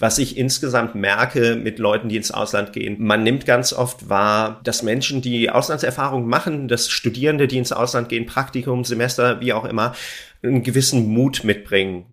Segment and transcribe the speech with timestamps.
[0.00, 4.60] Was ich insgesamt merke mit Leuten, die ins Ausland gehen, man nimmt ganz oft wahr,
[4.64, 9.64] dass Menschen, die Auslandserfahrung machen, dass Studierende, die ins Ausland gehen, Praktikum, Semester, wie auch
[9.64, 9.94] immer,
[10.42, 12.06] einen gewissen Mut mitbringen.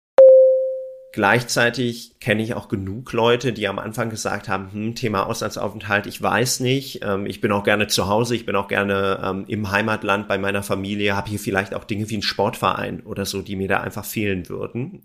[1.12, 6.22] Gleichzeitig kenne ich auch genug Leute, die am Anfang gesagt haben, hm, Thema Auslandsaufenthalt, ich
[6.22, 9.72] weiß nicht, ähm, ich bin auch gerne zu Hause, ich bin auch gerne ähm, im
[9.72, 13.56] Heimatland bei meiner Familie, habe hier vielleicht auch Dinge wie einen Sportverein oder so, die
[13.56, 15.02] mir da einfach fehlen würden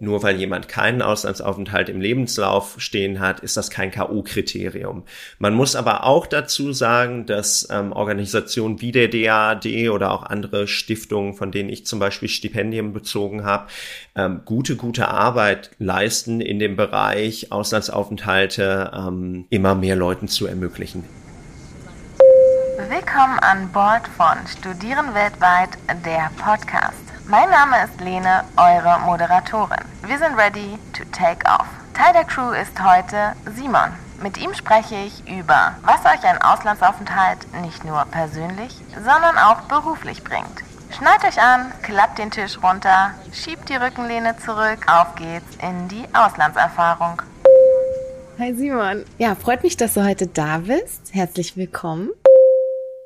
[0.00, 5.02] nur weil jemand keinen Auslandsaufenthalt im Lebenslauf stehen hat, ist das kein K.O.-Kriterium.
[5.38, 10.66] Man muss aber auch dazu sagen, dass ähm, Organisationen wie der DAAD oder auch andere
[10.66, 13.66] Stiftungen, von denen ich zum Beispiel Stipendien bezogen habe,
[14.16, 21.04] ähm, gute, gute Arbeit leisten in dem Bereich Auslandsaufenthalte ähm, immer mehr Leuten zu ermöglichen.
[22.88, 25.70] Willkommen an Bord von Studieren weltweit,
[26.04, 27.09] der Podcast.
[27.30, 29.84] Mein Name ist Lene, eure Moderatorin.
[30.04, 31.68] Wir sind ready to take off.
[31.94, 33.92] Teil der Crew ist heute Simon.
[34.20, 40.24] Mit ihm spreche ich über, was euch ein Auslandsaufenthalt nicht nur persönlich, sondern auch beruflich
[40.24, 40.64] bringt.
[40.90, 46.08] Schneid euch an, klappt den Tisch runter, schiebt die Rückenlehne zurück, auf geht's in die
[46.12, 47.22] Auslandserfahrung.
[48.40, 49.04] Hi Simon.
[49.18, 51.12] Ja, freut mich, dass du heute da bist.
[51.12, 52.10] Herzlich willkommen.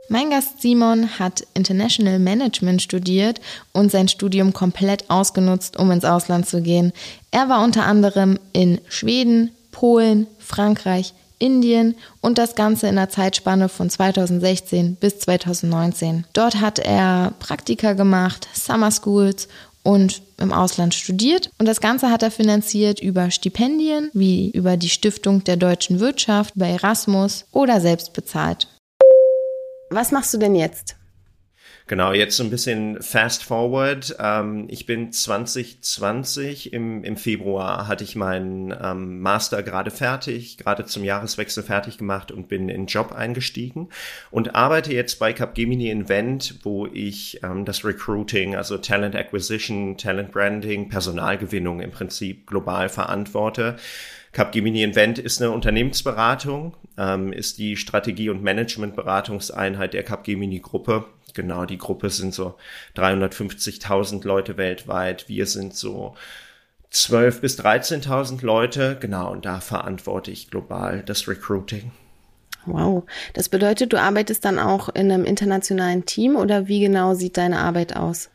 [0.09, 3.41] Mein Gast Simon hat International Management studiert
[3.73, 6.93] und sein Studium komplett ausgenutzt, um ins Ausland zu gehen.
[7.31, 13.69] Er war unter anderem in Schweden, Polen, Frankreich, Indien und das Ganze in der Zeitspanne
[13.69, 16.25] von 2016 bis 2019.
[16.33, 19.49] Dort hat er Praktika gemacht, Summer Schools
[19.83, 21.51] und im Ausland studiert.
[21.59, 26.55] Und das Ganze hat er finanziert über Stipendien, wie über die Stiftung der deutschen Wirtschaft,
[26.57, 28.69] bei Erasmus oder selbst bezahlt.
[29.95, 30.97] Was machst du denn jetzt?
[31.87, 34.17] Genau, jetzt so ein bisschen fast forward.
[34.19, 40.86] Ähm, ich bin 2020 im, im Februar hatte ich meinen ähm, Master gerade fertig, gerade
[40.86, 43.91] zum Jahreswechsel fertig gemacht und bin in Job eingestiegen
[44.31, 50.33] und arbeite jetzt bei Capgemini Invent, wo ich ähm, das Recruiting, also Talent Acquisition, Talent
[50.33, 53.77] Branding, Personalgewinnung im Prinzip global verantworte.
[54.34, 61.06] Capgemini Invent ist eine Unternehmensberatung, ähm, ist die Strategie- und Managementberatungseinheit der Capgemini Gruppe.
[61.34, 62.56] Genau, die Gruppe sind so
[62.96, 65.28] 350.000 Leute weltweit.
[65.28, 66.17] Wir sind so
[66.92, 68.96] 12.000 bis 13.000 Leute.
[69.00, 71.92] Genau, und da verantworte ich global das Recruiting.
[72.66, 73.05] Wow.
[73.34, 77.58] Das bedeutet, du arbeitest dann auch in einem internationalen Team oder wie genau sieht deine
[77.58, 78.30] Arbeit aus?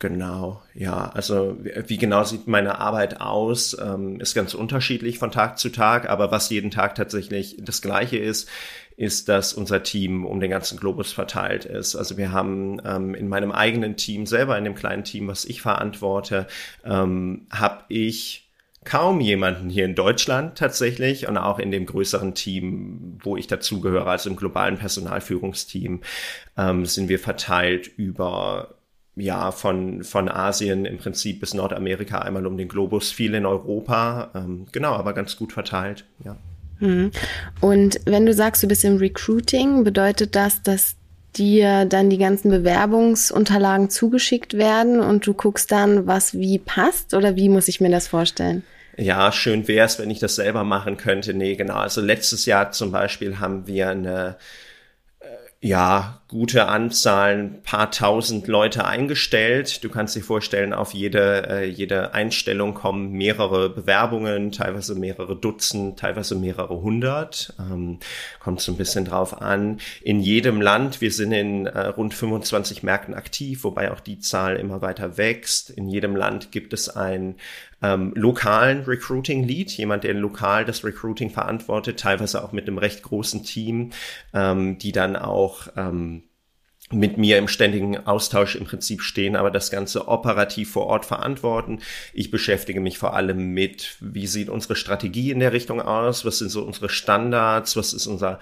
[0.00, 1.10] Genau, ja.
[1.10, 6.08] Also wie genau sieht meine Arbeit aus, ähm, ist ganz unterschiedlich von Tag zu Tag,
[6.08, 8.48] aber was jeden Tag tatsächlich das gleiche ist,
[8.96, 11.96] ist, dass unser Team um den ganzen Globus verteilt ist.
[11.96, 15.60] Also wir haben ähm, in meinem eigenen Team, selber in dem kleinen Team, was ich
[15.60, 16.46] verantworte,
[16.82, 18.48] ähm, habe ich
[18.84, 24.06] kaum jemanden hier in Deutschland tatsächlich und auch in dem größeren Team, wo ich dazugehöre,
[24.06, 26.00] also im globalen Personalführungsteam,
[26.56, 28.79] ähm, sind wir verteilt über
[29.16, 34.30] ja, von, von Asien im Prinzip bis Nordamerika einmal um den Globus, viel in Europa,
[34.34, 36.36] ähm, genau, aber ganz gut verteilt, ja.
[36.80, 37.10] Mhm.
[37.60, 40.96] Und wenn du sagst, du bist im Recruiting, bedeutet das, dass
[41.36, 47.36] dir dann die ganzen Bewerbungsunterlagen zugeschickt werden und du guckst dann, was wie passt oder
[47.36, 48.64] wie muss ich mir das vorstellen?
[48.96, 51.32] Ja, schön wäre es, wenn ich das selber machen könnte.
[51.32, 51.76] Nee, genau.
[51.76, 54.36] Also letztes Jahr zum Beispiel haben wir eine
[55.62, 59.84] ja, gute Anzahlen, paar tausend Leute eingestellt.
[59.84, 65.98] Du kannst dir vorstellen, auf jede, äh, jede Einstellung kommen mehrere Bewerbungen, teilweise mehrere Dutzend,
[65.98, 67.52] teilweise mehrere hundert.
[67.58, 67.98] Ähm,
[68.38, 69.80] kommt so ein bisschen drauf an.
[70.00, 74.56] In jedem Land, wir sind in äh, rund 25 Märkten aktiv, wobei auch die Zahl
[74.56, 75.68] immer weiter wächst.
[75.68, 77.34] In jedem Land gibt es ein
[77.82, 83.02] ähm, lokalen Recruiting Lead, jemand, der lokal das Recruiting verantwortet, teilweise auch mit einem recht
[83.02, 83.90] großen Team,
[84.34, 86.24] ähm, die dann auch ähm,
[86.92, 91.80] mit mir im ständigen Austausch im Prinzip stehen, aber das Ganze operativ vor Ort verantworten.
[92.12, 96.38] Ich beschäftige mich vor allem mit, wie sieht unsere Strategie in der Richtung aus, was
[96.38, 98.40] sind so unsere Standards, was ist unser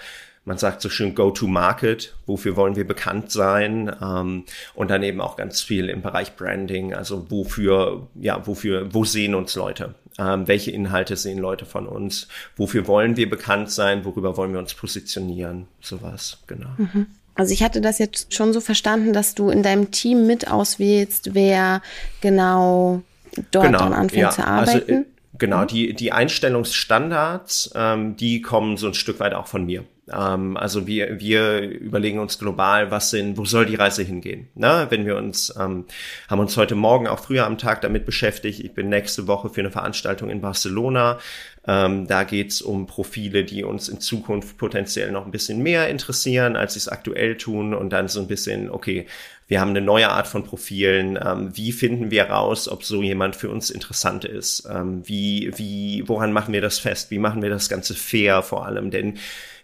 [0.49, 5.37] man sagt so schön Go-to-Market, wofür wollen wir bekannt sein ähm, und dann eben auch
[5.37, 10.71] ganz viel im Bereich Branding, also wofür, ja, wofür, wo sehen uns Leute, ähm, welche
[10.71, 15.69] Inhalte sehen Leute von uns, wofür wollen wir bekannt sein, worüber wollen wir uns positionieren,
[15.83, 16.71] sowas, genau.
[16.79, 17.07] Mhm.
[17.35, 21.35] Also ich hatte das jetzt schon so verstanden, dass du in deinem Team mit auswählst,
[21.35, 21.83] wer
[22.23, 23.03] genau
[23.51, 24.93] dort genau, dann anfängt ja, zu also, arbeiten.
[24.93, 25.05] Also,
[25.39, 25.67] Genau, mhm.
[25.69, 29.85] die, die Einstellungsstandards, ähm, die kommen so ein Stück weit auch von mir.
[30.13, 34.49] Ähm, also wir, wir überlegen uns global, was sind, wo soll die Reise hingehen?
[34.55, 35.85] Na, wenn wir uns, ähm,
[36.29, 38.61] haben uns heute Morgen auch früher am Tag damit beschäftigt.
[38.61, 41.19] Ich bin nächste Woche für eine Veranstaltung in Barcelona.
[41.67, 46.57] Ähm, da geht's um Profile, die uns in Zukunft potenziell noch ein bisschen mehr interessieren,
[46.57, 47.75] als sie es aktuell tun.
[47.75, 49.07] Und dann so ein bisschen, okay,
[49.49, 51.19] wir haben eine neue Art von Profilen.
[51.23, 54.69] Ähm, wie finden wir raus, ob so jemand für uns interessant ist?
[54.71, 57.11] Ähm, wie, wie, woran machen wir das fest?
[57.11, 58.91] Wie machen wir das Ganze fair vor allem?
[58.91, 59.19] Denn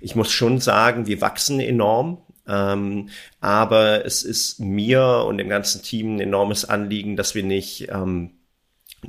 [0.05, 2.19] ich muss schon sagen, wir wachsen enorm.
[2.47, 3.09] Ähm,
[3.41, 8.33] aber es ist mir und dem ganzen Team ein enormes Anliegen, dass wir nicht ähm,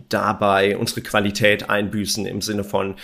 [0.08, 2.96] dabei unsere Qualität einbüßen im Sinne von,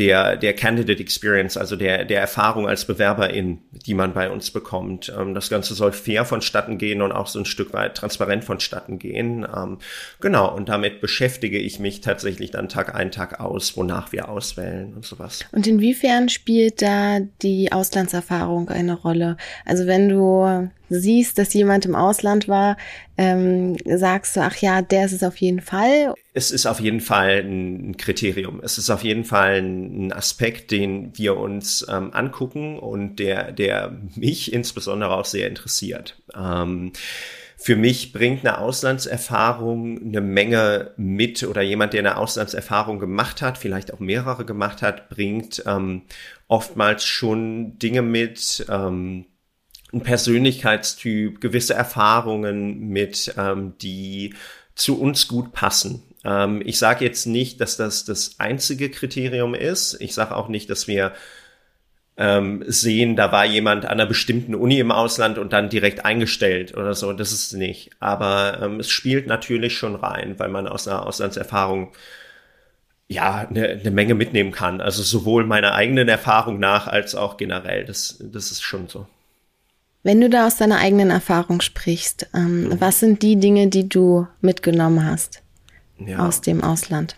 [0.00, 5.12] der, der Candidate Experience, also der, der Erfahrung als Bewerberin, die man bei uns bekommt.
[5.14, 8.98] Ähm, das Ganze soll fair vonstatten gehen und auch so ein Stück weit transparent vonstatten
[8.98, 9.46] gehen.
[9.54, 9.76] Ähm,
[10.18, 14.94] genau, und damit beschäftige ich mich tatsächlich dann Tag ein, Tag aus, wonach wir auswählen
[14.94, 15.44] und sowas.
[15.52, 19.36] Und inwiefern spielt da die Auslandserfahrung eine Rolle?
[19.66, 22.76] Also wenn du siehst, dass jemand im Ausland war,
[23.18, 26.14] ähm, sagst du, ach ja, der ist es auf jeden Fall?
[26.32, 28.60] Es ist auf jeden Fall ein Kriterium.
[28.62, 33.98] Es ist auf jeden Fall ein Aspekt, den wir uns ähm, angucken und der, der
[34.14, 36.22] mich insbesondere auch sehr interessiert.
[36.34, 36.92] Ähm,
[37.56, 43.58] für mich bringt eine Auslandserfahrung eine Menge mit oder jemand, der eine Auslandserfahrung gemacht hat,
[43.58, 46.02] vielleicht auch mehrere gemacht hat, bringt ähm,
[46.48, 49.26] oftmals schon Dinge mit, ähm,
[49.92, 54.34] ein Persönlichkeitstyp, gewisse Erfahrungen mit, ähm, die
[54.74, 56.02] zu uns gut passen.
[56.24, 60.00] Ähm, ich sage jetzt nicht, dass das das einzige Kriterium ist.
[60.00, 61.12] Ich sage auch nicht, dass wir
[62.16, 66.76] ähm, sehen, da war jemand an einer bestimmten Uni im Ausland und dann direkt eingestellt
[66.76, 67.12] oder so.
[67.12, 67.90] Das ist nicht.
[67.98, 71.92] Aber ähm, es spielt natürlich schon rein, weil man aus einer Auslandserfahrung
[73.08, 74.80] ja eine, eine Menge mitnehmen kann.
[74.80, 77.84] Also sowohl meiner eigenen Erfahrung nach als auch generell.
[77.86, 79.06] Das, das ist schon so.
[80.02, 82.80] Wenn du da aus deiner eigenen Erfahrung sprichst, ähm, mhm.
[82.80, 85.42] was sind die Dinge, die du mitgenommen hast
[86.06, 86.26] ja.
[86.26, 87.16] aus dem Ausland?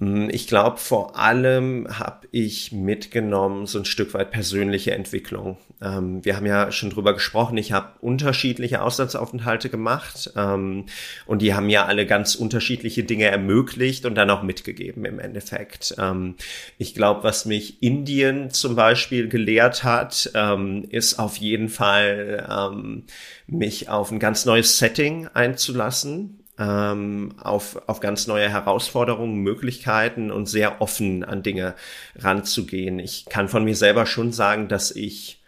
[0.00, 5.58] Hm, ich glaube, vor allem habe ich mitgenommen so ein Stück weit persönliche Entwicklung.
[5.82, 10.86] Ähm, wir haben ja schon drüber gesprochen, ich habe unterschiedliche Auslandsaufenthalte gemacht ähm,
[11.26, 15.94] und die haben ja alle ganz unterschiedliche Dinge ermöglicht und dann auch mitgegeben im Endeffekt.
[15.98, 16.36] Ähm,
[16.78, 23.04] ich glaube, was mich Indien zum Beispiel gelehrt hat, ähm, ist auf jeden Fall ähm,
[23.46, 30.46] mich auf ein ganz neues Setting einzulassen ähm, auf, auf ganz neue Herausforderungen, Möglichkeiten und
[30.46, 31.74] sehr offen an Dinge
[32.16, 32.98] ranzugehen.
[32.98, 35.42] Ich kann von mir selber schon sagen, dass ich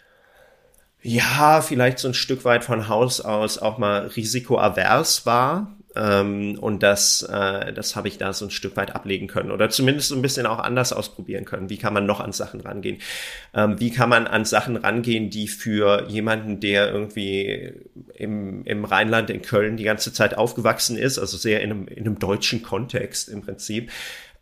[1.03, 6.83] ja vielleicht so ein Stück weit von Haus aus auch mal risikoavers war ähm, und
[6.83, 10.17] das, äh, das habe ich da so ein Stück weit ablegen können oder zumindest so
[10.17, 11.71] ein bisschen auch anders ausprobieren können.
[11.71, 12.99] Wie kann man noch an Sachen rangehen?
[13.55, 17.73] Ähm, wie kann man an Sachen rangehen, die für jemanden, der irgendwie
[18.15, 22.06] im, im Rheinland, in Köln die ganze Zeit aufgewachsen ist, also sehr in einem, in
[22.06, 23.91] einem deutschen Kontext im Prinzip,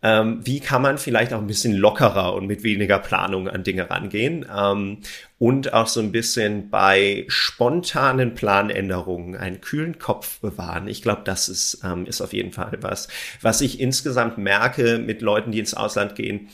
[0.03, 3.91] ähm, wie kann man vielleicht auch ein bisschen lockerer und mit weniger Planung an Dinge
[3.91, 4.99] rangehen ähm,
[5.39, 10.89] und auch so ein bisschen bei spontanen Planänderungen einen kühlen Kopf bewahren.
[10.89, 13.09] Ich glaube, das ist, ähm, ist auf jeden Fall was,
[13.43, 16.49] was ich insgesamt merke mit Leuten, die ins Ausland gehen.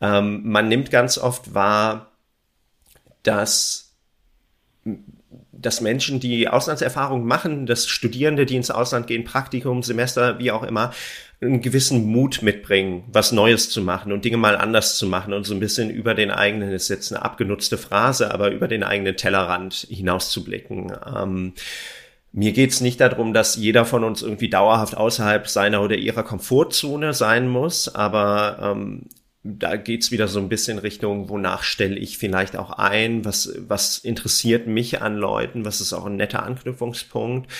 [0.00, 2.12] Ähm, man nimmt ganz oft wahr,
[3.22, 3.94] dass
[5.60, 10.62] dass Menschen, die Auslandserfahrungen machen, dass Studierende, die ins Ausland gehen, Praktikum, Semester, wie auch
[10.62, 10.92] immer,
[11.40, 15.44] einen gewissen Mut mitbringen, was Neues zu machen und Dinge mal anders zu machen und
[15.44, 19.16] so ein bisschen über den eigenen, ist jetzt eine abgenutzte Phrase, aber über den eigenen
[19.16, 20.92] Tellerrand hinauszublicken.
[21.14, 21.52] Ähm,
[22.32, 27.12] mir geht's nicht darum, dass jeder von uns irgendwie dauerhaft außerhalb seiner oder ihrer Komfortzone
[27.14, 29.02] sein muss, aber ähm,
[29.46, 33.98] da geht's wieder so ein bisschen Richtung, wonach stelle ich vielleicht auch ein, was, was
[33.98, 37.50] interessiert mich an Leuten, was ist auch ein netter Anknüpfungspunkt.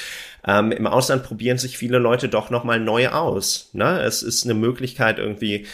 [0.47, 3.71] Ähm, Im Ausland probieren sich viele Leute doch nochmal neu aus.
[3.73, 4.01] Ne?
[4.03, 5.67] Es ist eine Möglichkeit irgendwie,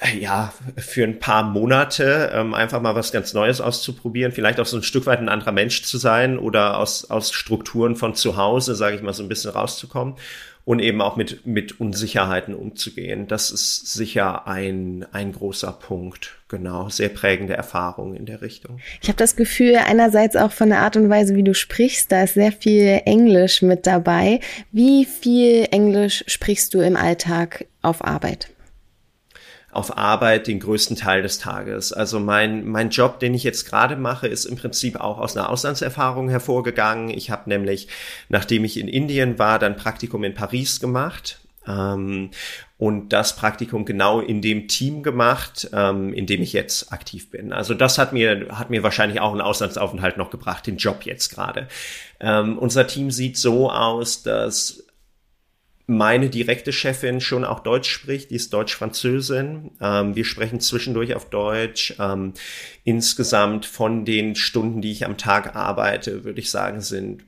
[0.00, 4.66] äh, ja, für ein paar Monate ähm, einfach mal was ganz Neues auszuprobieren, vielleicht auch
[4.66, 8.36] so ein Stück weit ein anderer Mensch zu sein oder aus, aus Strukturen von zu
[8.36, 10.16] Hause, sage ich mal, so ein bisschen rauszukommen
[10.64, 13.26] und eben auch mit, mit Unsicherheiten umzugehen.
[13.28, 16.38] Das ist sicher ein, ein großer Punkt.
[16.48, 18.80] Genau, sehr prägende Erfahrung in der Richtung.
[19.02, 22.22] Ich habe das Gefühl, einerseits auch von der Art und Weise, wie du sprichst, da
[22.24, 24.40] ist sehr viel Englisch mit dabei.
[24.72, 28.53] Wie viel Englisch sprichst du im Alltag auf Arbeit?
[29.74, 31.92] Auf Arbeit den größten Teil des Tages.
[31.92, 35.50] Also mein, mein Job, den ich jetzt gerade mache, ist im Prinzip auch aus einer
[35.50, 37.10] Auslandserfahrung hervorgegangen.
[37.10, 37.88] Ich habe nämlich,
[38.28, 42.30] nachdem ich in Indien war, dann Praktikum in Paris gemacht Ähm,
[42.76, 47.52] und das Praktikum genau in dem Team gemacht, ähm, in dem ich jetzt aktiv bin.
[47.52, 51.30] Also das hat mir, hat mir wahrscheinlich auch einen Auslandsaufenthalt noch gebracht, den Job jetzt
[51.30, 51.68] gerade.
[52.20, 54.83] Ähm, unser Team sieht so aus, dass
[55.86, 59.72] meine direkte Chefin schon auch Deutsch spricht, die ist Deutsch-Französin.
[59.80, 61.94] Ähm, wir sprechen zwischendurch auf Deutsch.
[61.98, 62.32] Ähm,
[62.84, 67.24] insgesamt von den Stunden, die ich am Tag arbeite, würde ich sagen, sind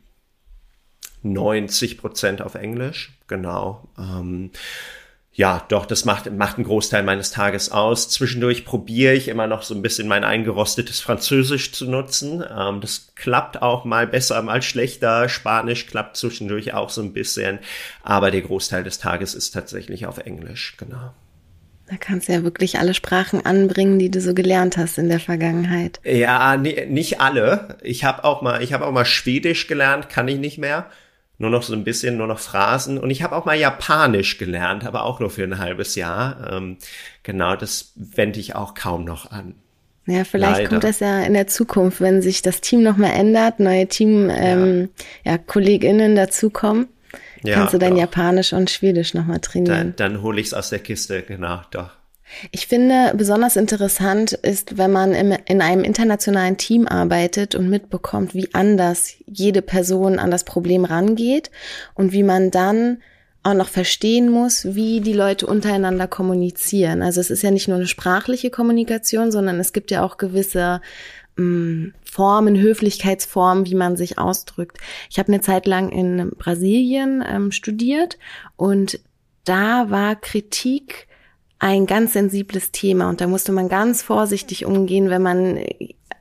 [1.23, 3.13] 90 Prozent auf Englisch.
[3.27, 3.89] Genau.
[3.99, 4.51] Ähm,
[5.37, 8.09] ja, doch, das macht, macht einen Großteil meines Tages aus.
[8.09, 12.43] Zwischendurch probiere ich immer noch so ein bisschen mein eingerostetes Französisch zu nutzen.
[12.50, 15.28] Ähm, das klappt auch mal besser, mal schlechter.
[15.28, 17.59] Spanisch klappt zwischendurch auch so ein bisschen.
[18.02, 21.12] Aber der Großteil des Tages ist tatsächlich auf Englisch, genau.
[21.90, 25.21] Da kannst du ja wirklich alle Sprachen anbringen, die du so gelernt hast in der
[25.21, 26.00] Vergangenheit.
[26.02, 27.76] Ja, nee, nicht alle.
[27.83, 30.87] Ich habe auch mal, ich habe auch mal Schwedisch gelernt, kann ich nicht mehr
[31.38, 32.99] nur noch so ein bisschen, nur noch Phrasen.
[32.99, 36.50] Und ich habe auch mal Japanisch gelernt, aber auch nur für ein halbes Jahr.
[36.52, 36.78] Ähm,
[37.23, 39.55] genau, das wende ich auch kaum noch an.
[40.07, 40.69] Ja, vielleicht Leider.
[40.69, 44.88] kommt das ja in der Zukunft, wenn sich das Team nochmal ändert, neue Team, ähm,
[45.25, 45.33] ja.
[45.33, 46.88] ja, KollegInnen dazukommen.
[47.43, 48.00] Ja, kannst du dein doch.
[48.00, 49.95] Japanisch und Schwedisch nochmal trainieren.
[49.97, 51.90] Dann, dann hole ich es aus der Kiste, genau, doch.
[52.50, 58.35] Ich finde, besonders interessant ist, wenn man im, in einem internationalen Team arbeitet und mitbekommt,
[58.35, 61.50] wie anders jede Person an das Problem rangeht
[61.95, 62.99] und wie man dann
[63.47, 67.00] auch noch verstehen muss, wie die Leute untereinander kommunizieren.
[67.00, 70.80] Also es ist ja nicht nur eine sprachliche Kommunikation, sondern es gibt ja auch gewisse
[71.37, 74.78] mm, Formen, Höflichkeitsformen, wie man sich ausdrückt.
[75.11, 78.18] Ich habe eine Zeit lang in Brasilien ähm, studiert
[78.56, 78.99] und
[79.45, 81.06] da war Kritik
[81.59, 85.59] ein ganz sensibles Thema und da musste man ganz vorsichtig umgehen, wenn man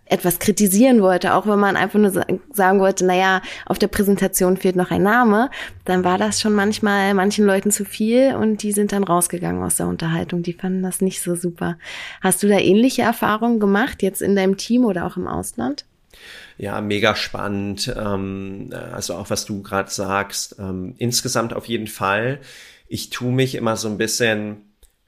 [0.08, 4.76] etwas kritisieren wollte, auch wenn man einfach nur sagen wollte, naja, auf der Präsentation fehlt
[4.76, 5.50] noch ein Name,
[5.84, 9.78] dann war das schon manchmal manchen Leuten zu viel und die sind dann rausgegangen aus
[9.78, 10.44] der Unterhaltung.
[10.44, 11.78] Die fanden das nicht so super.
[12.22, 15.86] Hast du da ähnliche Erfahrungen gemacht, jetzt in deinem Team oder auch im Ausland?
[16.58, 17.94] Ja, mega spannend.
[17.98, 20.56] Ähm, also auch was du gerade sagst.
[20.60, 22.40] Ähm, insgesamt auf jeden Fall.
[22.88, 24.58] Ich tue mich immer so ein bisschen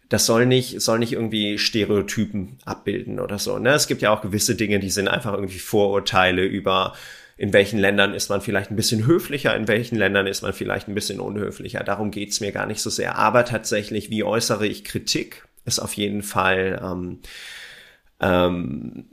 [0.09, 3.59] das soll nicht, soll nicht irgendwie Stereotypen abbilden oder so.
[3.59, 3.71] Ne?
[3.71, 6.93] Es gibt ja auch gewisse Dinge, die sind einfach irgendwie Vorurteile über
[7.37, 10.87] in welchen Ländern ist man vielleicht ein bisschen höflicher, in welchen Ländern ist man vielleicht
[10.87, 11.83] ein bisschen unhöflicher.
[11.83, 13.15] Darum geht's mir gar nicht so sehr.
[13.15, 17.19] Aber tatsächlich, wie äußere ich Kritik, ist auf jeden Fall ähm,
[18.19, 19.05] ähm,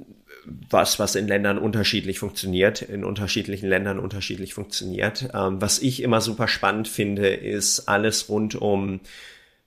[0.70, 5.28] was, was in Ländern unterschiedlich funktioniert, in unterschiedlichen Ländern unterschiedlich funktioniert.
[5.34, 9.00] Ähm, was ich immer super spannend finde, ist alles rund um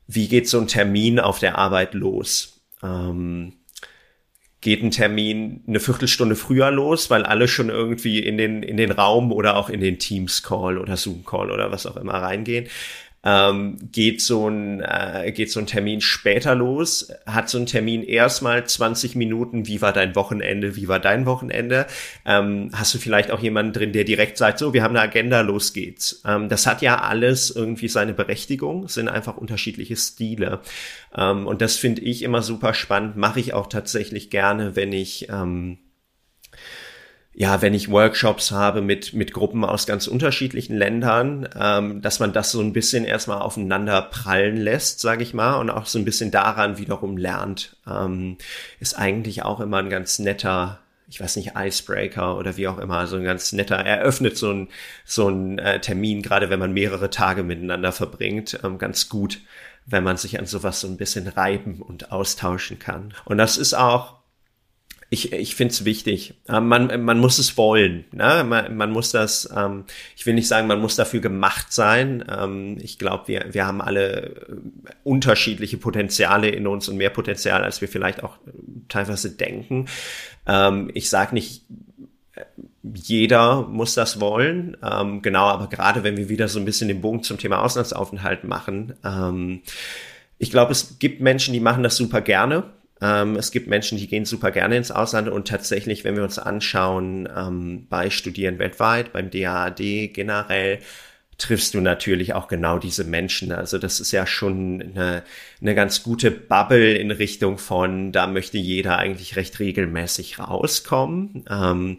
[0.07, 2.61] wie geht so ein Termin auf der Arbeit los?
[2.81, 3.53] Ähm,
[4.61, 8.91] geht ein Termin eine Viertelstunde früher los, weil alle schon irgendwie in den, in den
[8.91, 12.67] Raum oder auch in den Teams Call oder Zoom Call oder was auch immer reingehen
[13.27, 18.01] ähm, geht so ein äh, geht so ein Termin später los, hat so ein Termin
[18.03, 21.87] erstmal 20 Minuten, wie war dein Wochenende, wie war dein Wochenende?
[22.25, 25.41] Ähm, hast du vielleicht auch jemanden drin, der direkt sagt, so, wir haben eine Agenda,
[25.41, 26.21] los geht's.
[26.25, 30.61] Ähm, das hat ja alles irgendwie seine Berechtigung, sind einfach unterschiedliche Stile.
[31.13, 35.27] Ähm, und das finde ich immer super spannend, mache ich auch tatsächlich gerne, wenn ich
[35.29, 35.79] ähm,
[37.39, 42.33] ja, wenn ich Workshops habe mit, mit Gruppen aus ganz unterschiedlichen Ländern, ähm, dass man
[42.33, 46.05] das so ein bisschen erstmal aufeinander prallen lässt, sage ich mal, und auch so ein
[46.05, 48.37] bisschen daran wiederum lernt, ähm,
[48.79, 53.05] ist eigentlich auch immer ein ganz netter, ich weiß nicht, Icebreaker oder wie auch immer,
[53.05, 54.69] so ein ganz netter, eröffnet so ein,
[55.05, 59.41] so ein äh, Termin, gerade wenn man mehrere Tage miteinander verbringt, ähm, ganz gut,
[59.85, 63.13] wenn man sich an sowas so ein bisschen reiben und austauschen kann.
[63.25, 64.16] Und das ist auch
[65.09, 66.33] ich, ich finde es wichtig.
[66.49, 68.03] Ähm, man, man muss es wollen.
[68.11, 68.43] Ne?
[68.43, 69.85] Man, man muss das, ähm,
[70.17, 72.25] ich will nicht sagen, man muss dafür gemacht sein.
[72.29, 74.55] Ähm, ich glaube, wir, wir haben alle äh,
[75.03, 78.37] unterschiedliche Potenziale in uns und mehr Potenzial, als wir vielleicht auch
[78.89, 79.85] teilweise denken.
[80.45, 81.63] Ähm, ich sage nicht,
[82.35, 82.43] äh,
[82.83, 84.75] jeder muss das wollen.
[84.83, 88.43] Ähm, genau, aber gerade wenn wir wieder so ein bisschen den Bogen zum Thema Auslandsaufenthalt
[88.43, 88.93] machen,
[90.39, 92.63] ich glaube, es gibt Menschen, die machen das super gerne
[93.01, 96.39] ähm, es gibt Menschen, die gehen super gerne ins Ausland und tatsächlich, wenn wir uns
[96.39, 100.79] anschauen, ähm, bei Studieren weltweit, beim DAAD generell,
[101.37, 103.51] triffst du natürlich auch genau diese Menschen.
[103.51, 105.23] Also das ist ja schon eine,
[105.61, 111.45] eine ganz gute Bubble in Richtung von, da möchte jeder eigentlich recht regelmäßig rauskommen.
[111.49, 111.97] Ähm,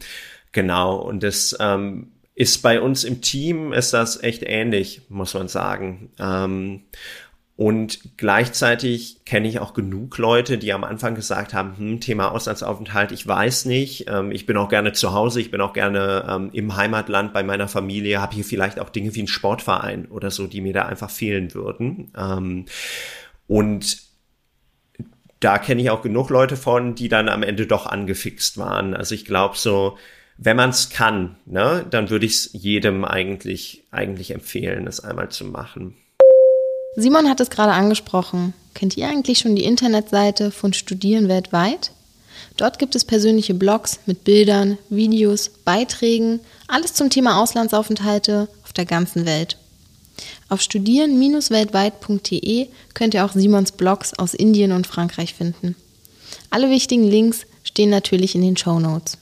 [0.50, 5.46] genau, und das ähm, ist bei uns im Team, ist das echt ähnlich, muss man
[5.46, 6.10] sagen.
[6.18, 6.82] Ähm,
[7.58, 13.10] Und gleichzeitig kenne ich auch genug Leute, die am Anfang gesagt haben, hm, Thema Auslandsaufenthalt,
[13.10, 16.50] ich weiß nicht, ähm, ich bin auch gerne zu Hause, ich bin auch gerne ähm,
[16.52, 20.46] im Heimatland bei meiner Familie, habe hier vielleicht auch Dinge wie einen Sportverein oder so,
[20.46, 22.12] die mir da einfach fehlen würden.
[22.16, 22.66] Ähm,
[23.48, 24.02] und
[25.40, 28.94] da kenne ich auch genug Leute von, die dann am Ende doch angefixt waren.
[28.94, 29.98] Also ich glaube so,
[30.36, 35.30] wenn man es kann, ne, dann würde ich es jedem eigentlich, eigentlich empfehlen, es einmal
[35.30, 35.96] zu machen.
[36.94, 38.54] Simon hat es gerade angesprochen.
[38.74, 41.92] Kennt ihr eigentlich schon die Internetseite von Studieren weltweit?
[42.56, 48.84] Dort gibt es persönliche Blogs mit Bildern, Videos, Beiträgen, alles zum Thema Auslandsaufenthalte auf der
[48.84, 49.56] ganzen Welt.
[50.48, 55.76] Auf studieren-weltweit.de könnt ihr auch Simons Blogs aus Indien und Frankreich finden.
[56.50, 59.18] Alle wichtigen Links stehen natürlich in den Show Notes.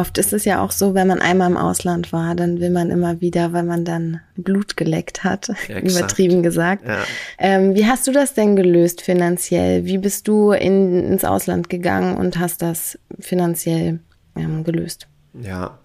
[0.00, 2.88] Oft ist es ja auch so, wenn man einmal im Ausland war, dann will man
[2.88, 6.86] immer wieder, weil man dann Blut geleckt hat, ja, übertrieben gesagt.
[6.86, 7.04] Ja.
[7.38, 9.84] Ähm, wie hast du das denn gelöst finanziell?
[9.84, 14.00] Wie bist du in, ins Ausland gegangen und hast das finanziell
[14.36, 15.06] ähm, gelöst?
[15.34, 15.78] Ja,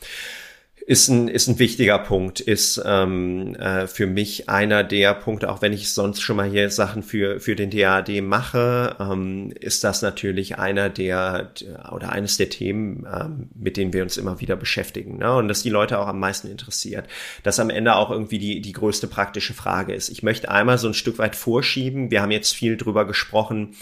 [0.88, 5.64] ist ein, ist ein wichtiger Punkt, ist ähm, äh, für mich einer der Punkte, auch
[5.64, 10.04] wenn ich sonst schon mal hier Sachen für, für den DAD mache, ähm, ist das
[10.04, 11.52] natürlich einer der
[11.92, 15.18] oder eines der Themen, ähm, mit denen wir uns immer wieder beschäftigen.
[15.18, 15.36] Ne?
[15.36, 17.08] Und das die Leute auch am meisten interessiert.
[17.42, 20.10] Das am Ende auch irgendwie die, die größte praktische Frage ist.
[20.10, 22.12] Ich möchte einmal so ein Stück weit vorschieben.
[22.12, 23.76] Wir haben jetzt viel drüber gesprochen.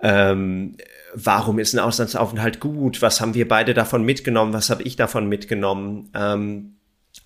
[0.00, 0.76] Ähm,
[1.14, 3.02] warum ist ein Auslandsaufenthalt gut?
[3.02, 4.52] Was haben wir beide davon mitgenommen?
[4.52, 6.10] Was habe ich davon mitgenommen?
[6.14, 6.74] Ähm,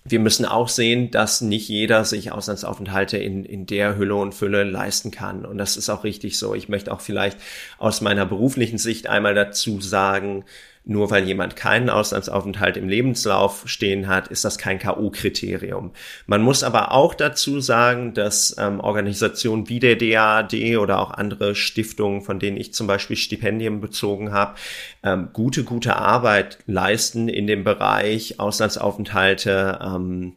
[0.05, 4.63] wir müssen auch sehen, dass nicht jeder sich Auslandsaufenthalte in, in der Hülle und Fülle
[4.63, 5.45] leisten kann.
[5.45, 6.55] Und das ist auch richtig so.
[6.55, 7.37] Ich möchte auch vielleicht
[7.77, 10.43] aus meiner beruflichen Sicht einmal dazu sagen,
[10.85, 15.91] nur weil jemand keinen Auslandsaufenthalt im Lebenslauf stehen hat, ist das kein K.O.-Kriterium.
[16.27, 21.55] Man muss aber auch dazu sagen, dass ähm, Organisationen wie der DAAD oder auch andere
[21.55, 24.55] Stiftungen, von denen ich zum Beispiel Stipendien bezogen habe,
[25.03, 29.79] ähm, gute, gute Arbeit leisten in dem Bereich Auslandsaufenthalte.
[29.81, 30.33] Ähm,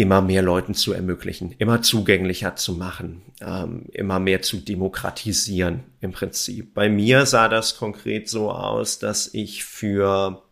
[0.00, 6.12] immer mehr Leuten zu ermöglichen, immer zugänglicher zu machen, ähm, immer mehr zu demokratisieren im
[6.12, 6.72] Prinzip.
[6.72, 10.42] Bei mir sah das konkret so aus, dass ich für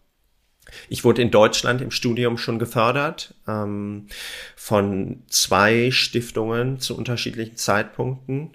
[0.90, 4.08] ich wurde in Deutschland im Studium schon gefördert ähm,
[4.54, 8.54] von zwei Stiftungen zu unterschiedlichen Zeitpunkten.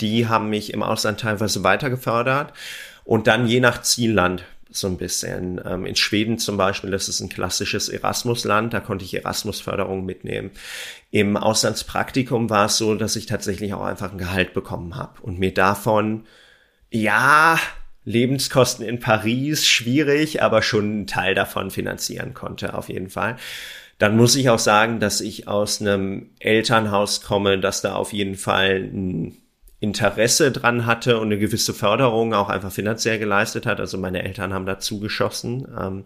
[0.00, 2.52] Die haben mich im Ausland teilweise weiter gefördert
[3.02, 4.44] und dann je nach Zielland
[4.76, 5.60] so ein bisschen.
[5.64, 10.50] Ähm, in Schweden zum Beispiel, das ist ein klassisches Erasmus-Land, da konnte ich Erasmus-Förderung mitnehmen.
[11.10, 15.38] Im Auslandspraktikum war es so, dass ich tatsächlich auch einfach ein Gehalt bekommen habe und
[15.38, 16.24] mir davon,
[16.90, 17.58] ja,
[18.04, 23.36] Lebenskosten in Paris, schwierig, aber schon einen Teil davon finanzieren konnte, auf jeden Fall.
[23.98, 28.34] Dann muss ich auch sagen, dass ich aus einem Elternhaus komme, dass da auf jeden
[28.34, 29.38] Fall ein
[29.84, 33.80] Interesse dran hatte und eine gewisse Förderung auch einfach finanziell geleistet hat.
[33.80, 35.68] Also meine Eltern haben dazu geschossen.
[35.78, 36.04] Ähm,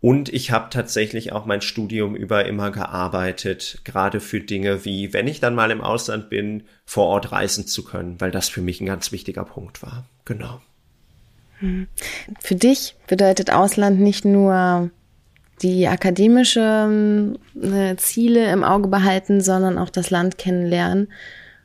[0.00, 5.28] und ich habe tatsächlich auch mein Studium über immer gearbeitet, gerade für Dinge wie, wenn
[5.28, 8.80] ich dann mal im Ausland bin, vor Ort reisen zu können, weil das für mich
[8.80, 10.06] ein ganz wichtiger Punkt war.
[10.24, 10.62] Genau.
[11.58, 11.86] Hm.
[12.40, 14.90] Für dich bedeutet Ausland nicht nur
[15.60, 21.08] die akademische äh, Ziele im Auge behalten, sondern auch das Land kennenlernen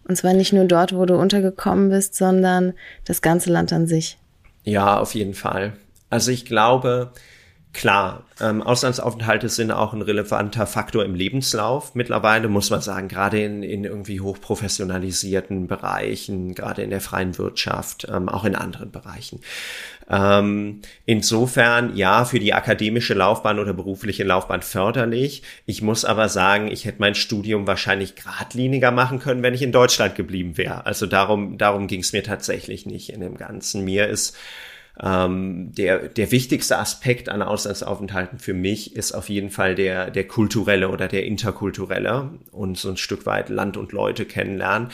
[0.07, 2.73] und zwar nicht nur dort, wo du untergekommen bist, sondern
[3.05, 4.17] das ganze Land an sich.
[4.63, 5.73] Ja, auf jeden Fall.
[6.09, 7.11] Also ich glaube,
[7.75, 11.93] Klar, ähm, Auslandsaufenthalte sind auch ein relevanter Faktor im Lebenslauf.
[11.93, 18.07] Mittlerweile muss man sagen, gerade in, in irgendwie hochprofessionalisierten Bereichen, gerade in der freien Wirtschaft,
[18.09, 19.41] ähm, auch in anderen Bereichen.
[20.09, 25.43] Ähm, insofern, ja, für die akademische Laufbahn oder berufliche Laufbahn förderlich.
[25.65, 29.73] Ich muss aber sagen, ich hätte mein Studium wahrscheinlich geradliniger machen können, wenn ich in
[29.73, 30.85] Deutschland geblieben wäre.
[30.85, 33.83] Also darum, darum ging es mir tatsächlich nicht in dem Ganzen.
[33.83, 34.37] Mir ist
[35.01, 40.27] ähm, der, der wichtigste Aspekt an Auslandsaufenthalten für mich ist auf jeden Fall der, der
[40.27, 44.89] kulturelle oder der interkulturelle und so ein Stück weit Land und Leute kennenlernen.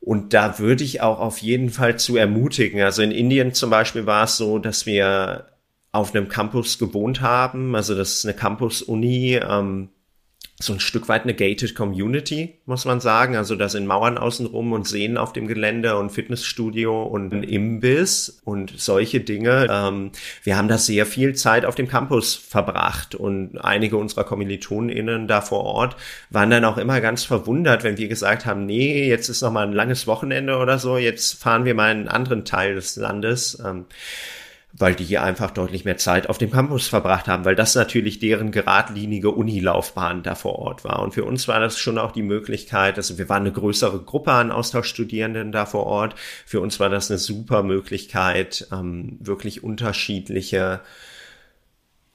[0.00, 2.80] Und da würde ich auch auf jeden Fall zu ermutigen.
[2.80, 5.48] Also in Indien zum Beispiel war es so, dass wir
[5.92, 7.74] auf einem Campus gewohnt haben.
[7.74, 9.40] Also das ist eine Campus-Uni.
[9.42, 9.90] Ähm,
[10.60, 13.36] so ein Stück weit eine gated Community, muss man sagen.
[13.36, 18.40] Also da sind Mauern außenrum und Seen auf dem Gelände und Fitnessstudio und ein Imbiss
[18.44, 19.68] und solche Dinge.
[19.70, 20.10] Ähm,
[20.42, 25.42] wir haben da sehr viel Zeit auf dem Campus verbracht und einige unserer KommilitonInnen da
[25.42, 25.96] vor Ort
[26.30, 29.64] waren dann auch immer ganz verwundert, wenn wir gesagt haben, nee, jetzt ist noch mal
[29.64, 33.62] ein langes Wochenende oder so, jetzt fahren wir mal in einen anderen Teil des Landes.
[33.64, 33.86] Ähm,
[34.72, 38.52] weil die einfach deutlich mehr Zeit auf dem Campus verbracht haben, weil das natürlich deren
[38.52, 41.00] geradlinige Unilaufbahn da vor Ort war.
[41.02, 44.32] Und für uns war das schon auch die Möglichkeit, also wir waren eine größere Gruppe
[44.32, 46.14] an Austauschstudierenden da vor Ort.
[46.44, 50.80] Für uns war das eine super Möglichkeit, ähm, wirklich unterschiedliche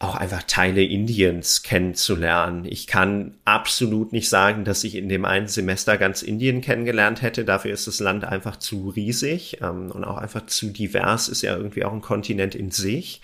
[0.04, 2.66] auch einfach Teile Indiens kennenzulernen.
[2.66, 7.46] Ich kann absolut nicht sagen, dass ich in dem einen Semester ganz Indien kennengelernt hätte.
[7.46, 11.30] Dafür ist das Land einfach zu riesig ähm, und auch einfach zu divers.
[11.30, 13.22] Ist ja irgendwie auch ein Kontinent in sich.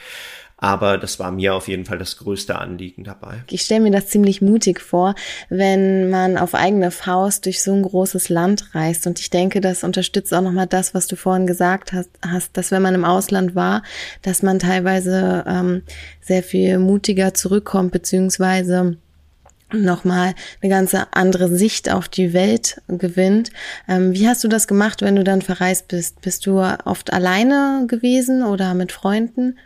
[0.62, 3.44] Aber das war mir auf jeden Fall das größte Anliegen dabei.
[3.50, 5.16] Ich stelle mir das ziemlich mutig vor,
[5.50, 9.08] wenn man auf eigene Faust durch so ein großes Land reist.
[9.08, 12.72] Und ich denke, das unterstützt auch nochmal das, was du vorhin gesagt hast, hast, dass
[12.72, 13.84] wenn man im Ausland war,
[14.22, 15.84] dass man teilweise ähm,
[16.22, 18.98] sehr viel mutiger zurückkommt, beziehungsweise
[19.72, 23.52] nochmal eine ganz andere Sicht auf die Welt gewinnt.
[23.88, 26.20] Ähm, wie hast du das gemacht, wenn du dann verreist bist?
[26.20, 29.58] Bist du oft alleine gewesen oder mit Freunden?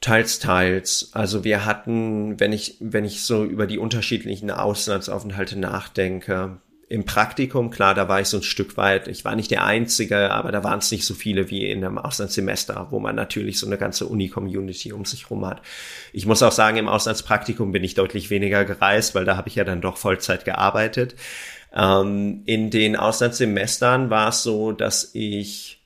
[0.00, 1.10] Teils, teils.
[1.12, 6.58] Also wir hatten, wenn ich, wenn ich so über die unterschiedlichen Auslandsaufenthalte nachdenke,
[6.90, 10.30] im Praktikum, klar, da war ich so ein Stück weit, ich war nicht der Einzige,
[10.30, 13.66] aber da waren es nicht so viele wie in einem Auslandssemester, wo man natürlich so
[13.66, 15.60] eine ganze Uni-Community um sich rum hat.
[16.14, 19.54] Ich muss auch sagen, im Auslandspraktikum bin ich deutlich weniger gereist, weil da habe ich
[19.54, 21.14] ja dann doch Vollzeit gearbeitet.
[21.74, 25.77] Ähm, in den Auslandssemestern war es so, dass ich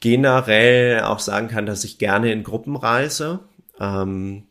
[0.00, 3.40] generell auch sagen kann, dass ich gerne in Gruppen reise.
[3.80, 4.45] Ähm,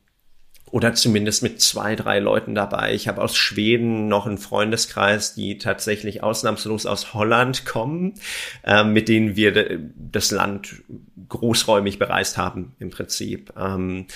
[0.76, 2.94] oder zumindest mit zwei, drei Leuten dabei.
[2.94, 8.16] Ich habe aus Schweden noch einen Freundeskreis, die tatsächlich ausnahmslos aus Holland kommen,
[8.66, 10.84] äh, mit denen wir das Land
[11.30, 13.54] großräumig bereist haben im Prinzip.
[13.58, 14.08] Ähm,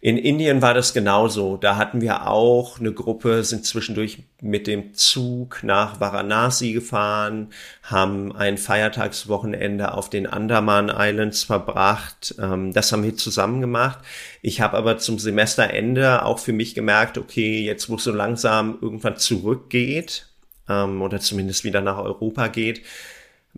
[0.00, 1.56] in Indien war das genauso.
[1.56, 7.48] Da hatten wir auch eine Gruppe, sind zwischendurch mit dem Zug nach Varanasi gefahren,
[7.82, 12.34] haben ein Feiertagswochenende auf den Andaman Islands verbracht.
[12.38, 13.98] Ähm, das haben wir zusammen gemacht.
[14.42, 18.78] Ich habe aber zum Semesterende auch für mich gemerkt, okay, jetzt wo es so langsam
[18.80, 20.28] irgendwann zurückgeht
[20.68, 22.82] ähm, oder zumindest wieder nach Europa geht,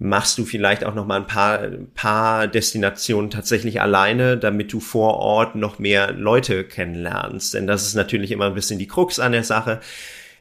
[0.01, 1.59] machst du vielleicht auch noch mal ein paar,
[1.95, 7.55] paar Destinationen tatsächlich alleine, damit du vor Ort noch mehr Leute kennenlernst.
[7.55, 9.81] Denn das ist natürlich immer ein bisschen die Krux an der Sache.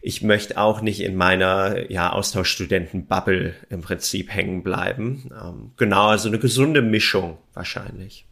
[0.02, 5.32] Ich möchte auch nicht in meiner ja, Austauschstudenten-Bubble im Prinzip hängen bleiben.
[5.32, 8.27] Ähm, genau, also eine gesunde Mischung wahrscheinlich.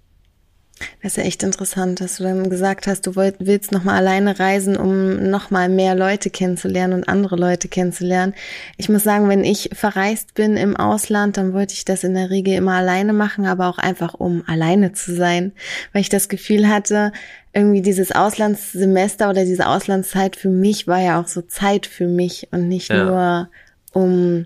[1.02, 4.40] Das ist ja echt interessant, dass du dann gesagt hast, du wollt, willst nochmal alleine
[4.40, 8.34] reisen, um nochmal mehr Leute kennenzulernen und andere Leute kennenzulernen.
[8.76, 12.30] Ich muss sagen, wenn ich verreist bin im Ausland, dann wollte ich das in der
[12.30, 15.54] Regel immer alleine machen, aber auch einfach um alleine zu sein,
[15.94, 17.14] weil ich das Gefühl hatte,
[17.54, 22.50] irgendwie dieses Auslandssemester oder diese Auslandszeit für mich war ja auch so Zeit für mich
[22.52, 23.06] und nicht ja.
[23.06, 23.50] nur
[23.94, 24.46] um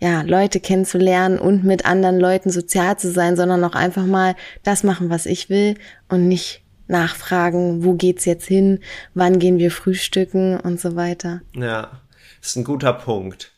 [0.00, 4.82] ja, Leute kennenzulernen und mit anderen Leuten sozial zu sein, sondern auch einfach mal das
[4.82, 5.74] machen, was ich will
[6.08, 8.80] und nicht nachfragen, wo geht's jetzt hin,
[9.14, 11.42] wann gehen wir frühstücken und so weiter.
[11.54, 12.00] Ja,
[12.40, 13.52] ist ein guter Punkt.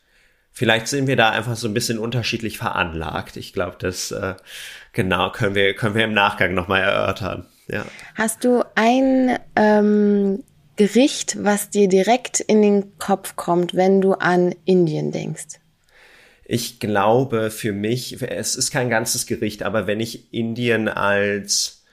[0.51, 3.37] Vielleicht sind wir da einfach so ein bisschen unterschiedlich veranlagt.
[3.37, 4.35] Ich glaube, das äh,
[4.91, 7.47] genau können wir können wir im Nachgang noch mal erörtern.
[7.67, 7.85] Ja.
[8.15, 10.43] Hast du ein ähm,
[10.75, 15.59] Gericht, was dir direkt in den Kopf kommt, wenn du an Indien denkst?
[16.53, 21.83] Ich glaube für mich, es ist kein ganzes Gericht, aber wenn ich Indien als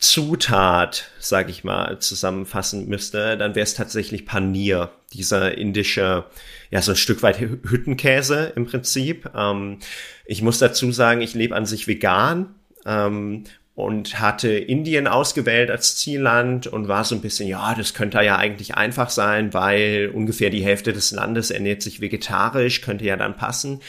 [0.00, 6.24] Zutat, sag ich mal, zusammenfassen müsste, dann wäre es tatsächlich Panier, dieser indische,
[6.72, 9.30] ja, so ein Stück weit Hüttenkäse im Prinzip.
[9.36, 9.78] Ähm,
[10.24, 15.96] ich muss dazu sagen, ich lebe an sich vegan ähm, und hatte Indien ausgewählt als
[15.96, 20.50] Zielland und war so ein bisschen, ja, das könnte ja eigentlich einfach sein, weil ungefähr
[20.50, 23.80] die Hälfte des Landes ernährt sich vegetarisch, könnte ja dann passen.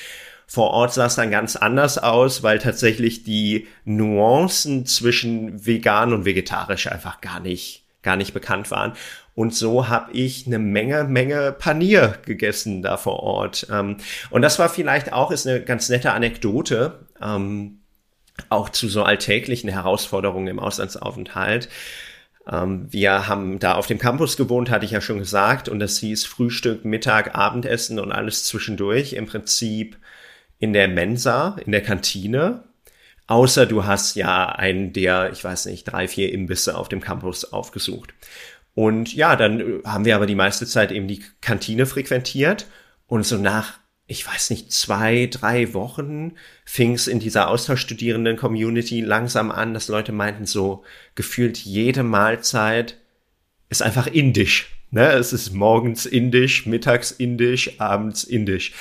[0.47, 6.25] Vor Ort sah es dann ganz anders aus, weil tatsächlich die Nuancen zwischen vegan und
[6.25, 8.93] vegetarisch einfach gar nicht, gar nicht bekannt waren.
[9.35, 13.67] Und so habe ich eine Menge, Menge Panier gegessen da vor Ort.
[13.71, 13.97] Ähm,
[14.29, 17.79] und das war vielleicht auch, ist eine ganz nette Anekdote ähm,
[18.49, 21.69] auch zu so alltäglichen Herausforderungen im Auslandsaufenthalt.
[22.49, 25.97] Ähm, wir haben da auf dem Campus gewohnt, hatte ich ja schon gesagt, und das
[25.99, 29.97] hieß Frühstück, Mittag, Abendessen und alles zwischendurch im Prinzip
[30.59, 32.63] in der Mensa, in der Kantine.
[33.27, 37.45] Außer du hast ja einen der, ich weiß nicht, drei, vier Imbisse auf dem Campus
[37.45, 38.13] aufgesucht.
[38.75, 42.67] Und ja, dann haben wir aber die meiste Zeit eben die Kantine frequentiert
[43.07, 46.33] und so nach ich weiß nicht, zwei, drei Wochen
[46.65, 50.83] fing es in dieser Austauschstudierenden-Community langsam an, dass Leute meinten, so
[51.15, 52.97] gefühlt jede Mahlzeit
[53.69, 54.75] ist einfach indisch.
[54.91, 55.11] Ne?
[55.13, 58.73] Es ist morgens indisch, mittags indisch, abends indisch.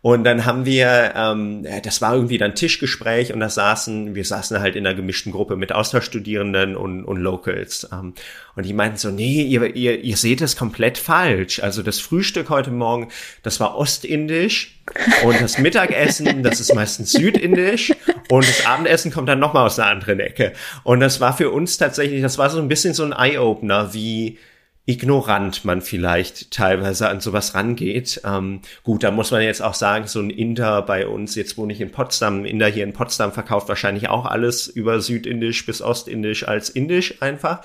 [0.00, 4.60] Und dann haben wir, ähm, das war irgendwie dann Tischgespräch und da saßen, wir saßen
[4.60, 7.88] halt in einer gemischten Gruppe mit Austauschstudierenden und, und Locals.
[7.92, 8.14] Ähm,
[8.54, 11.60] und die meinten so, nee, ihr, ihr, ihr seht es komplett falsch.
[11.60, 13.08] Also das Frühstück heute Morgen,
[13.42, 14.80] das war ostindisch
[15.24, 17.92] und das Mittagessen, das ist meistens südindisch
[18.30, 20.52] und das Abendessen kommt dann nochmal aus einer anderen Ecke.
[20.84, 24.38] Und das war für uns tatsächlich, das war so ein bisschen so ein Eye-Opener, wie
[24.88, 28.22] ignorant man vielleicht teilweise an sowas rangeht.
[28.24, 31.74] Ähm, gut, da muss man jetzt auch sagen, so ein Inder bei uns, jetzt wohne
[31.74, 35.82] ich in Potsdam, ein Inder hier in Potsdam verkauft wahrscheinlich auch alles über Südindisch bis
[35.82, 37.60] Ostindisch als Indisch einfach.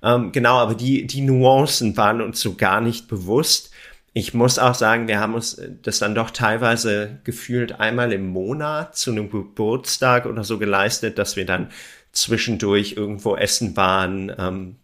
[0.00, 3.72] Ähm, genau, aber die, die Nuancen waren uns so gar nicht bewusst.
[4.12, 8.96] Ich muss auch sagen, wir haben uns das dann doch teilweise gefühlt einmal im Monat
[8.96, 11.70] zu einem Geburtstag oder so geleistet, dass wir dann
[12.12, 14.76] zwischendurch irgendwo essen waren, ähm,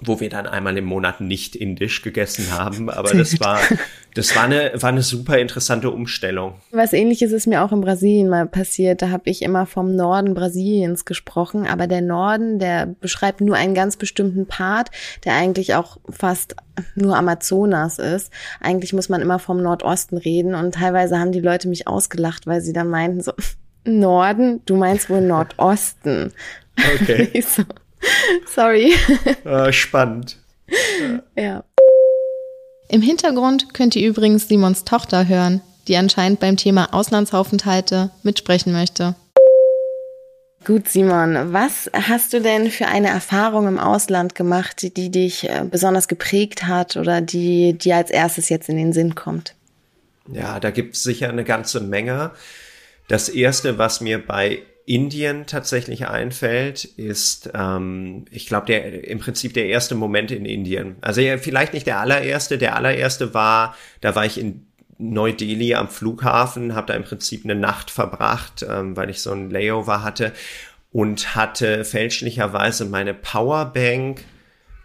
[0.00, 2.88] wo wir dann einmal im Monat nicht indisch gegessen haben.
[2.90, 3.60] Aber das war,
[4.14, 6.54] das war eine, war eine super interessante Umstellung.
[6.70, 9.02] Was ähnliches ist mir auch in Brasilien mal passiert.
[9.02, 11.66] Da habe ich immer vom Norden Brasiliens gesprochen.
[11.66, 14.90] Aber der Norden, der beschreibt nur einen ganz bestimmten Part,
[15.24, 16.54] der eigentlich auch fast
[16.94, 18.32] nur Amazonas ist.
[18.60, 20.54] Eigentlich muss man immer vom Nordosten reden.
[20.54, 23.32] Und teilweise haben die Leute mich ausgelacht, weil sie dann meinten so,
[23.84, 26.32] Norden, du meinst wohl Nordosten.
[26.94, 27.40] Okay.
[27.46, 27.64] so,
[28.54, 28.94] Sorry.
[29.44, 30.36] Äh, spannend.
[31.36, 31.64] Ja.
[32.88, 39.14] Im Hintergrund könnt ihr übrigens Simons Tochter hören, die anscheinend beim Thema Auslandsaufenthalte mitsprechen möchte.
[40.64, 45.64] Gut, Simon, was hast du denn für eine Erfahrung im Ausland gemacht, die, dich äh,
[45.70, 49.54] besonders geprägt hat oder die dir als erstes jetzt in den Sinn kommt?
[50.30, 52.32] Ja, da gibt es sicher eine ganze Menge.
[53.06, 59.52] Das erste, was mir bei Indien tatsächlich einfällt, ist, ähm, ich glaube, der im Prinzip
[59.52, 60.96] der erste Moment in Indien.
[61.02, 62.56] Also ja, vielleicht nicht der allererste.
[62.56, 67.54] Der allererste war, da war ich in Neu-Delhi am Flughafen, habe da im Prinzip eine
[67.54, 70.32] Nacht verbracht, ähm, weil ich so ein Layover hatte
[70.90, 74.24] und hatte fälschlicherweise meine Powerbank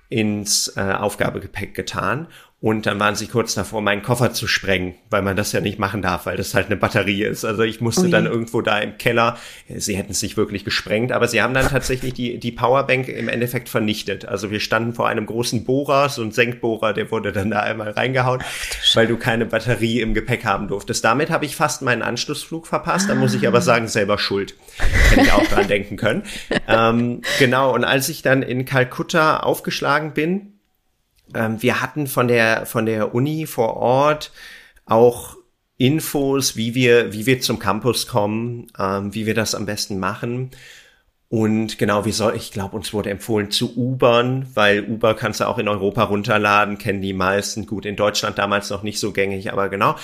[0.09, 2.27] ins äh, Aufgabegepäck getan
[2.63, 5.79] und dann waren sie kurz davor, meinen Koffer zu sprengen, weil man das ja nicht
[5.79, 7.43] machen darf, weil das halt eine Batterie ist.
[7.43, 8.11] Also ich musste okay.
[8.11, 11.67] dann irgendwo da im Keller, sie hätten es nicht wirklich gesprengt, aber sie haben dann
[11.67, 14.29] tatsächlich die, die Powerbank im Endeffekt vernichtet.
[14.29, 17.89] Also wir standen vor einem großen Bohrer, so ein Senkbohrer, der wurde dann da einmal
[17.89, 18.41] reingehauen,
[18.93, 21.03] weil du keine Batterie im Gepäck haben durftest.
[21.03, 23.09] Damit habe ich fast meinen Anschlussflug verpasst.
[23.09, 24.55] Da muss ich aber sagen, selber schuld.
[25.09, 26.23] Hätte ich auch dran denken können.
[26.65, 30.52] Ähm, genau, und als ich dann in Kalkutta aufgeschlagen bin,
[31.35, 34.31] ähm, wir hatten von der, von der Uni vor Ort
[34.85, 35.37] auch
[35.77, 40.51] Infos, wie wir, wie wir zum Campus kommen, ähm, wie wir das am besten machen.
[41.29, 45.47] Und genau, wie soll, ich glaube, uns wurde empfohlen zu Ubern, weil Uber kannst du
[45.47, 47.65] auch in Europa runterladen, kennen die meisten.
[47.65, 49.95] Gut, in Deutschland damals noch nicht so gängig, aber genau.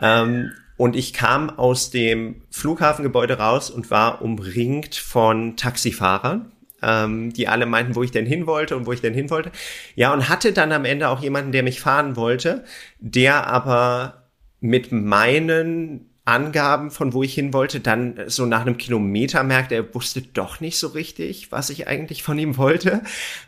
[0.00, 6.50] Ähm, und ich kam aus dem Flughafengebäude raus und war umringt von Taxifahrern
[6.82, 9.50] ähm, die alle meinten, wo ich denn hin wollte und wo ich denn hin wollte.
[9.94, 12.64] Ja, und hatte dann am Ende auch jemanden, der mich fahren wollte,
[13.00, 14.28] der aber
[14.60, 19.94] mit meinen Angaben, von wo ich hin wollte, dann so nach einem Kilometer merkte, er
[19.94, 23.02] wusste doch nicht so richtig, was ich eigentlich von ihm wollte.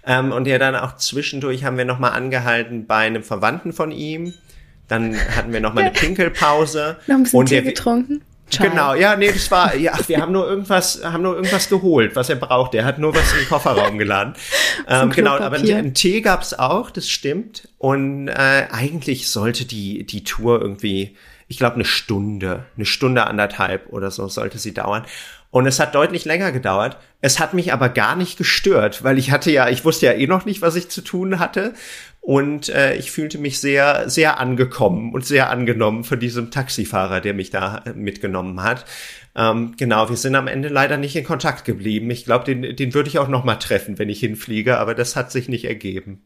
[0.06, 4.34] Ähm, und ja dann auch zwischendurch haben wir nochmal angehalten bei einem Verwandten von ihm.
[4.88, 6.96] Dann hatten wir nochmal eine Pinkelpause.
[7.06, 8.22] Noch ein bisschen und Tee getrunken.
[8.52, 8.68] Ciao.
[8.68, 12.28] Genau, ja, nee, das war, ja, wir haben nur irgendwas, haben nur irgendwas geholt, was
[12.28, 12.74] er braucht.
[12.74, 14.34] Er hat nur was in den Kofferraum geladen.
[14.88, 17.68] ähm, genau, aber einen Tee gab's auch, das stimmt.
[17.78, 21.16] Und äh, eigentlich sollte die die Tour irgendwie,
[21.48, 25.06] ich glaube, eine Stunde, eine Stunde anderthalb oder so sollte sie dauern.
[25.52, 26.96] Und es hat deutlich länger gedauert.
[27.20, 30.26] Es hat mich aber gar nicht gestört, weil ich hatte ja, ich wusste ja eh
[30.26, 31.74] noch nicht, was ich zu tun hatte.
[32.22, 37.34] Und äh, ich fühlte mich sehr, sehr angekommen und sehr angenommen von diesem Taxifahrer, der
[37.34, 38.86] mich da äh, mitgenommen hat.
[39.36, 42.10] Ähm, genau, wir sind am Ende leider nicht in Kontakt geblieben.
[42.10, 45.16] Ich glaube, den, den würde ich auch noch mal treffen, wenn ich hinfliege, aber das
[45.16, 46.22] hat sich nicht ergeben.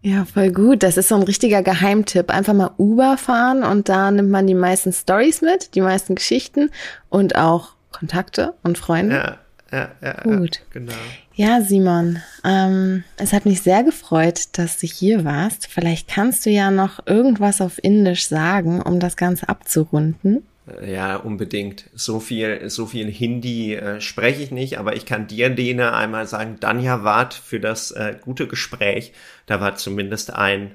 [0.00, 0.84] Ja, voll gut.
[0.84, 2.30] Das ist so ein richtiger Geheimtipp.
[2.30, 6.70] Einfach mal Uber fahren und da nimmt man die meisten Stories mit, die meisten Geschichten
[7.08, 9.14] und auch Kontakte und Freunde.
[9.14, 9.38] Ja,
[9.72, 10.20] ja, ja.
[10.22, 10.56] Gut.
[10.56, 10.92] Ja, genau.
[11.34, 15.66] Ja, Simon, ähm, es hat mich sehr gefreut, dass du hier warst.
[15.68, 20.44] Vielleicht kannst du ja noch irgendwas auf Indisch sagen, um das Ganze abzurunden.
[20.86, 21.90] Ja, unbedingt.
[21.94, 26.26] So viel, so viel Hindi äh, spreche ich nicht, aber ich kann dir, Dene, einmal
[26.26, 29.12] sagen, Danyavad für das äh, gute Gespräch.
[29.46, 30.72] Da war zumindest ein